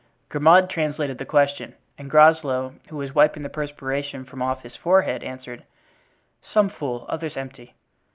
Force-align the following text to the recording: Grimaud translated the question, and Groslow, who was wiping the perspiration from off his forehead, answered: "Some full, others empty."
Grimaud 0.29 0.67
translated 0.67 1.19
the 1.19 1.27
question, 1.29 1.75
and 1.95 2.09
Groslow, 2.09 2.73
who 2.89 2.97
was 2.97 3.13
wiping 3.13 3.43
the 3.43 3.49
perspiration 3.49 4.25
from 4.25 4.41
off 4.41 4.63
his 4.63 4.75
forehead, 4.75 5.21
answered: 5.21 5.61
"Some 6.41 6.69
full, 6.69 7.05
others 7.07 7.37
empty." 7.37 7.75